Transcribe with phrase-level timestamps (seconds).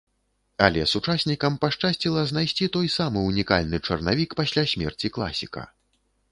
[0.67, 5.63] Але сучаснікам пашчасціла знайсці той самы ўнікальны чарнавік пасля смерці класіка.